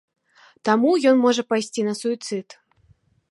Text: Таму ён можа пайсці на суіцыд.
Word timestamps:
Таму 0.69 0.93
ён 1.11 1.15
можа 1.27 1.45
пайсці 1.53 1.85
на 1.91 1.95
суіцыд. 2.01 2.47